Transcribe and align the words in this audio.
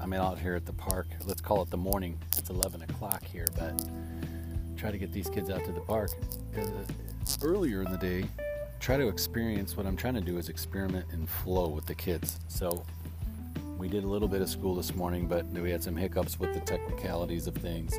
I'm 0.00 0.12
out 0.12 0.40
here 0.40 0.56
at 0.56 0.66
the 0.66 0.72
park. 0.72 1.06
Let's 1.24 1.40
call 1.40 1.62
it 1.62 1.70
the 1.70 1.76
morning. 1.76 2.18
It's 2.36 2.50
11 2.50 2.82
o'clock 2.82 3.24
here, 3.24 3.46
but 3.56 3.80
try 4.76 4.90
to 4.90 4.98
get 4.98 5.12
these 5.12 5.28
kids 5.30 5.50
out 5.50 5.64
to 5.64 5.70
the 5.70 5.78
park. 5.78 6.10
Uh, 6.58 6.62
earlier 7.44 7.82
in 7.82 7.92
the 7.92 7.96
day, 7.96 8.24
try 8.80 8.96
to 8.96 9.06
experience 9.06 9.76
what 9.76 9.86
I'm 9.86 9.96
trying 9.96 10.14
to 10.14 10.20
do 10.20 10.36
is 10.36 10.48
experiment 10.48 11.06
and 11.12 11.28
flow 11.28 11.68
with 11.68 11.86
the 11.86 11.94
kids. 11.94 12.40
So 12.48 12.84
we 13.78 13.86
did 13.86 14.02
a 14.02 14.08
little 14.08 14.26
bit 14.26 14.42
of 14.42 14.48
school 14.48 14.74
this 14.74 14.96
morning, 14.96 15.28
but 15.28 15.46
we 15.46 15.70
had 15.70 15.84
some 15.84 15.94
hiccups 15.94 16.40
with 16.40 16.54
the 16.54 16.60
technicalities 16.60 17.46
of 17.46 17.54
things. 17.54 17.96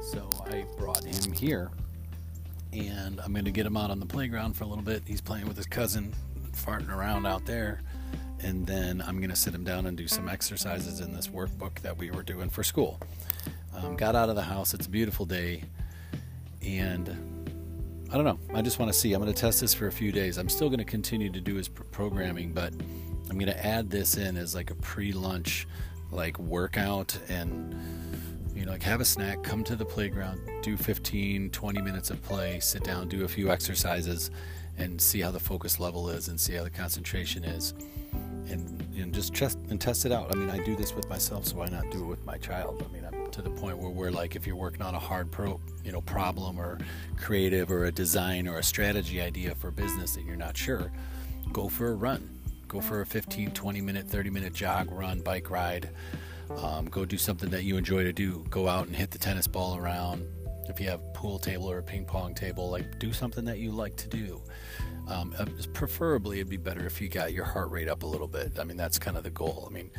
So 0.00 0.30
I 0.46 0.66
brought 0.76 1.02
him 1.02 1.32
here 1.32 1.72
and 2.72 3.20
I'm 3.20 3.32
going 3.32 3.44
to 3.44 3.50
get 3.50 3.66
him 3.66 3.76
out 3.76 3.90
on 3.90 3.98
the 3.98 4.06
playground 4.06 4.52
for 4.52 4.62
a 4.62 4.68
little 4.68 4.84
bit. 4.84 5.02
He's 5.04 5.20
playing 5.20 5.48
with 5.48 5.56
his 5.56 5.66
cousin, 5.66 6.14
farting 6.52 6.94
around 6.96 7.26
out 7.26 7.44
there. 7.44 7.80
And 8.42 8.66
then 8.66 9.02
I'm 9.06 9.18
going 9.18 9.30
to 9.30 9.36
sit 9.36 9.54
him 9.54 9.64
down 9.64 9.86
and 9.86 9.96
do 9.96 10.06
some 10.06 10.28
exercises 10.28 11.00
in 11.00 11.12
this 11.12 11.28
workbook 11.28 11.80
that 11.80 11.98
we 11.98 12.10
were 12.10 12.22
doing 12.22 12.48
for 12.48 12.62
school. 12.62 13.00
Um, 13.74 13.96
got 13.96 14.14
out 14.14 14.28
of 14.28 14.36
the 14.36 14.42
house. 14.42 14.74
It's 14.74 14.86
a 14.86 14.90
beautiful 14.90 15.26
day. 15.26 15.64
And 16.62 17.08
I 18.10 18.14
don't 18.14 18.24
know. 18.24 18.38
I 18.54 18.62
just 18.62 18.78
want 18.78 18.92
to 18.92 18.98
see. 18.98 19.12
I'm 19.12 19.20
going 19.20 19.32
to 19.32 19.38
test 19.38 19.60
this 19.60 19.74
for 19.74 19.86
a 19.86 19.92
few 19.92 20.12
days. 20.12 20.38
I'm 20.38 20.48
still 20.48 20.68
going 20.68 20.78
to 20.78 20.84
continue 20.84 21.30
to 21.30 21.40
do 21.40 21.54
his 21.54 21.68
programming, 21.68 22.52
but 22.52 22.72
I'm 23.30 23.38
going 23.38 23.52
to 23.52 23.66
add 23.66 23.90
this 23.90 24.16
in 24.16 24.36
as 24.36 24.54
like 24.54 24.70
a 24.70 24.74
pre 24.76 25.12
lunch 25.12 25.66
like 26.10 26.38
workout 26.38 27.18
and 27.28 27.74
you 28.54 28.64
know 28.64 28.72
like 28.72 28.82
have 28.82 29.00
a 29.00 29.04
snack 29.04 29.42
come 29.42 29.62
to 29.62 29.76
the 29.76 29.84
playground 29.84 30.40
do 30.62 30.76
15 30.76 31.50
20 31.50 31.82
minutes 31.82 32.10
of 32.10 32.22
play 32.22 32.58
sit 32.60 32.82
down 32.82 33.08
do 33.08 33.24
a 33.24 33.28
few 33.28 33.50
exercises 33.50 34.30
and 34.78 35.00
see 35.00 35.20
how 35.20 35.30
the 35.30 35.40
focus 35.40 35.78
level 35.78 36.08
is 36.08 36.28
and 36.28 36.40
see 36.40 36.54
how 36.54 36.64
the 36.64 36.70
concentration 36.70 37.44
is 37.44 37.74
and, 38.50 38.80
and 38.96 39.14
just 39.14 39.34
test 39.34 39.58
and 39.70 39.80
test 39.80 40.04
it 40.04 40.12
out 40.12 40.34
i 40.34 40.38
mean 40.38 40.50
i 40.50 40.62
do 40.64 40.74
this 40.76 40.94
with 40.94 41.08
myself 41.08 41.44
so 41.44 41.56
why 41.56 41.68
not 41.68 41.88
do 41.90 42.02
it 42.02 42.06
with 42.06 42.24
my 42.24 42.36
child 42.38 42.84
i 42.88 42.92
mean 42.92 43.04
i'm 43.04 43.30
to 43.30 43.42
the 43.42 43.50
point 43.50 43.76
where 43.78 43.90
we're 43.90 44.10
like 44.10 44.36
if 44.36 44.46
you're 44.46 44.56
working 44.56 44.82
on 44.82 44.94
a 44.94 44.98
hard 44.98 45.30
pro 45.30 45.60
you 45.84 45.92
know 45.92 46.00
problem 46.00 46.58
or 46.58 46.78
creative 47.16 47.70
or 47.70 47.84
a 47.84 47.92
design 47.92 48.48
or 48.48 48.58
a 48.58 48.62
strategy 48.62 49.20
idea 49.20 49.54
for 49.54 49.70
business 49.70 50.14
that 50.14 50.24
you're 50.24 50.36
not 50.36 50.56
sure 50.56 50.90
go 51.52 51.68
for 51.68 51.88
a 51.88 51.94
run 51.94 52.28
go 52.66 52.80
for 52.80 53.02
a 53.02 53.06
15 53.06 53.50
20 53.50 53.80
minute 53.80 54.06
30 54.06 54.30
minute 54.30 54.52
jog 54.52 54.90
run 54.90 55.20
bike 55.20 55.50
ride 55.50 55.90
um, 56.56 56.86
go 56.86 57.04
do 57.04 57.18
something 57.18 57.50
that 57.50 57.64
you 57.64 57.76
enjoy 57.76 58.04
to 58.04 58.12
do. 58.12 58.44
Go 58.50 58.68
out 58.68 58.86
and 58.86 58.96
hit 58.96 59.10
the 59.10 59.18
tennis 59.18 59.46
ball 59.46 59.76
around. 59.76 60.26
If 60.68 60.80
you 60.80 60.88
have 60.88 61.00
a 61.00 61.12
pool 61.12 61.38
table 61.38 61.70
or 61.70 61.78
a 61.78 61.82
ping 61.82 62.04
pong 62.04 62.34
table, 62.34 62.70
like 62.70 62.98
do 62.98 63.12
something 63.12 63.44
that 63.44 63.58
you 63.58 63.70
like 63.70 63.96
to 63.96 64.08
do. 64.08 64.42
Um, 65.08 65.34
uh, 65.38 65.46
preferably, 65.72 66.38
it'd 66.38 66.50
be 66.50 66.56
better 66.56 66.84
if 66.86 67.00
you 67.00 67.08
got 67.08 67.32
your 67.32 67.44
heart 67.44 67.70
rate 67.70 67.88
up 67.88 68.02
a 68.02 68.06
little 68.06 68.28
bit. 68.28 68.58
I 68.58 68.64
mean, 68.64 68.76
that's 68.76 68.98
kind 68.98 69.16
of 69.16 69.22
the 69.22 69.30
goal. 69.30 69.66
I 69.68 69.72
mean, 69.72 69.90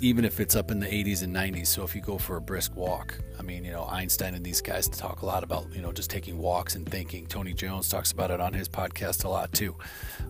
even 0.00 0.24
if 0.24 0.40
it's 0.40 0.56
up 0.56 0.70
in 0.70 0.80
the 0.80 0.86
80s 0.86 1.22
and 1.22 1.34
90s. 1.34 1.66
So 1.66 1.82
if 1.84 1.94
you 1.94 2.00
go 2.00 2.18
for 2.18 2.36
a 2.36 2.40
brisk 2.40 2.74
walk, 2.76 3.18
I 3.38 3.42
mean, 3.42 3.64
you 3.64 3.72
know, 3.72 3.84
Einstein 3.84 4.34
and 4.34 4.44
these 4.44 4.60
guys 4.60 4.88
talk 4.88 5.22
a 5.22 5.26
lot 5.26 5.42
about, 5.42 5.72
you 5.74 5.82
know, 5.82 5.92
just 5.92 6.08
taking 6.08 6.38
walks 6.38 6.76
and 6.76 6.88
thinking. 6.88 7.26
Tony 7.26 7.52
Jones 7.52 7.88
talks 7.88 8.12
about 8.12 8.30
it 8.30 8.40
on 8.40 8.52
his 8.52 8.68
podcast 8.68 9.24
a 9.24 9.28
lot 9.28 9.52
too. 9.52 9.76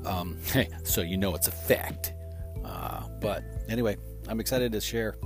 Um, 0.05 0.39
hey, 0.45 0.69
so 0.85 1.03
you 1.03 1.17
know 1.17 1.35
it's 1.35 1.49
a 1.49 1.53
fact. 1.53 2.13
Uh, 2.65 3.07
but 3.21 3.45
anyway, 3.69 3.97
I'm 4.27 4.41
excited 4.41 4.73
to 4.73 4.81
share 4.81 5.17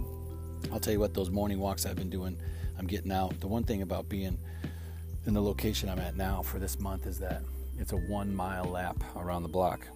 I'll 0.70 0.80
tell 0.80 0.92
you 0.92 1.00
what, 1.00 1.14
those 1.14 1.30
morning 1.30 1.58
walks 1.58 1.86
I've 1.86 1.96
been 1.96 2.10
doing, 2.10 2.38
I'm 2.78 2.86
getting 2.86 3.12
out. 3.12 3.40
The 3.40 3.48
one 3.48 3.64
thing 3.64 3.82
about 3.82 4.08
being 4.08 4.38
in 5.26 5.34
the 5.34 5.42
location 5.42 5.88
I'm 5.88 5.98
at 5.98 6.16
now 6.16 6.42
for 6.42 6.58
this 6.58 6.78
month 6.78 7.06
is 7.06 7.18
that 7.20 7.42
it's 7.78 7.92
a 7.92 7.96
one 7.96 8.34
mile 8.34 8.64
lap 8.64 9.02
around 9.16 9.42
the 9.42 9.48
block. 9.48 9.86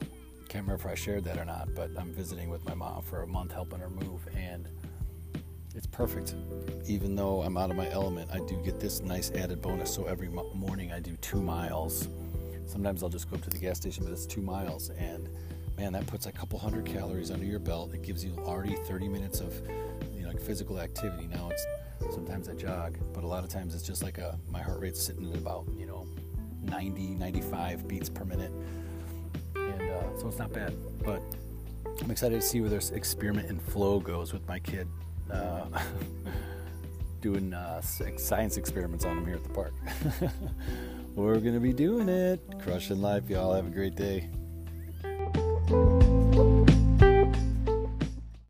Can't 0.48 0.64
remember 0.64 0.74
if 0.74 0.86
I 0.86 0.94
shared 0.94 1.24
that 1.24 1.38
or 1.38 1.44
not, 1.44 1.74
but 1.74 1.91
I'm 1.98 2.12
visiting 2.12 2.50
with 2.50 2.64
my 2.64 2.74
mom 2.74 3.02
for 3.02 3.22
a 3.22 3.27
month 3.27 3.52
helping 3.52 3.80
her 3.80 3.91
move, 3.91 4.27
and 4.36 4.68
it's 5.74 5.86
perfect. 5.86 6.34
Even 6.86 7.14
though 7.14 7.42
I'm 7.42 7.56
out 7.56 7.70
of 7.70 7.77
my 7.77 7.90
element, 7.90 8.30
I 8.33 8.39
do 8.39 8.56
get 8.64 8.80
this 8.80 9.01
nice 9.01 9.30
added 9.33 9.61
bonus. 9.61 9.92
So 9.92 10.05
every 10.05 10.28
morning 10.28 10.92
I 10.92 11.01
do 11.01 11.17
two 11.17 11.42
miles. 11.42 12.08
Sometimes 12.67 13.02
I'll 13.02 13.08
just 13.08 13.30
go 13.30 13.36
up 13.36 13.42
to 13.42 13.51
the 13.51 13.58
gas 13.58 13.77
station, 13.77 14.05
but 14.05 14.12
it's 14.12 14.27
two 14.27 14.40
miles, 14.40 14.90
and 14.90 15.28
man, 15.77 15.92
that 15.92 16.06
puts 16.06 16.27
a 16.27 16.33
couple 16.33 16.58
hundred 16.58 16.86
calories 16.86 17.30
under 17.30 17.45
your 17.45 17.58
belt. 17.58 17.92
It 17.92 18.02
gives 18.02 18.24
you 18.24 18.34
already 18.39 18.74
30 18.74 19.08
minutes 19.08 19.40
of 19.40 19.55
you 20.14 20.27
like 20.27 20.40
physical 20.40 20.80
activity. 20.80 21.27
Now 21.27 21.51
it's 21.51 21.67
sometimes 22.14 22.48
I 22.48 22.55
jog, 22.55 22.96
but 23.12 23.24
a 23.24 23.27
lot 23.27 23.45
of 23.45 23.51
times 23.51 23.74
it's 23.74 23.84
just 23.84 24.02
like 24.02 24.18
a 24.18 24.39
my 24.51 24.62
heart 24.62 24.80
rate's 24.80 25.02
sitting 25.02 25.30
at 25.30 25.36
about 25.36 25.67
you 25.77 25.86
know 25.86 26.06
90, 26.66 27.14
95 27.14 27.88
beats 27.88 28.08
per 28.08 28.24
minute, 28.24 28.52
and 29.54 29.82
uh, 29.82 30.18
so 30.18 30.28
it's 30.28 30.38
not 30.38 30.52
bad. 30.52 30.74
But 31.04 31.22
I'm 32.02 32.10
excited 32.10 32.40
to 32.40 32.46
see 32.46 32.60
where 32.60 32.70
this 32.70 32.90
experiment 32.90 33.48
in 33.48 33.58
flow 33.58 34.00
goes 34.00 34.32
with 34.32 34.46
my 34.46 34.58
kid. 34.58 34.88
Uh, 35.30 35.66
doing 37.20 37.52
uh, 37.52 37.80
science 37.80 38.56
experiments 38.56 39.04
on 39.04 39.18
him 39.18 39.27
here 39.27 39.34
at 39.34 39.42
the 39.42 39.48
park. 39.48 39.72
We're 41.16 41.40
gonna 41.40 41.60
be 41.60 41.72
doing 41.72 42.08
it. 42.08 42.40
Crushing 42.62 43.00
life, 43.00 43.28
y'all. 43.28 43.54
Have 43.54 43.66
a 43.66 43.70
great 43.70 43.96
day. 43.96 44.28